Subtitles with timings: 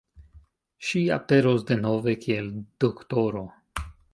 [0.87, 2.51] Ŝi aperos denove kiel
[2.85, 3.45] D-ro.